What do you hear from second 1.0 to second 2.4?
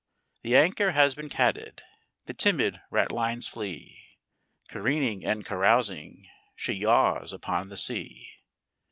been catted, The